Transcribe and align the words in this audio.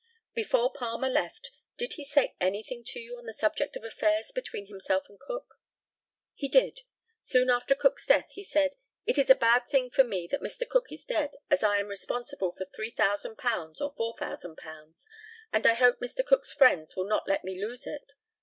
Before 0.33 0.73
Palmer 0.73 1.09
left, 1.09 1.51
did 1.77 1.93
he 1.93 2.03
say 2.03 2.35
anything 2.41 2.83
to 2.85 2.99
you 2.99 3.17
on 3.19 3.27
the 3.27 3.35
subject 3.35 3.75
of 3.77 3.83
affairs 3.83 4.31
between 4.31 4.65
himself 4.65 5.07
and 5.07 5.19
Cook? 5.19 5.59
He 6.33 6.47
did. 6.47 6.79
Soon 7.21 7.51
after 7.51 7.75
Cook's 7.75 8.07
death, 8.07 8.31
he 8.31 8.43
said, 8.43 8.77
"It 9.05 9.19
is 9.19 9.29
a 9.29 9.35
bad 9.35 9.67
thing 9.67 9.91
for 9.91 10.03
me 10.03 10.27
that 10.31 10.41
Mr. 10.41 10.67
Cook 10.67 10.91
is 10.91 11.05
dead, 11.05 11.35
as 11.51 11.61
I 11.61 11.77
am 11.77 11.85
responsible 11.89 12.51
for 12.55 12.65
£3,000 12.65 13.79
or 13.79 14.15
£4,000, 14.17 15.05
and 15.53 15.67
I 15.67 15.75
hope 15.75 15.99
Mr. 15.99 16.25
Cook's 16.25 16.51
friends 16.51 16.95
will 16.95 17.05
not 17.07 17.27
let 17.27 17.43
me 17.43 17.63
lose 17.63 17.85
it. 17.85 18.13